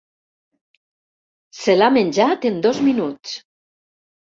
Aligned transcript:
Se 1.59 1.77
l'ha 1.77 1.91
menjat 1.99 2.49
en 2.53 2.59
dos 2.67 2.83
minuts. 2.89 3.39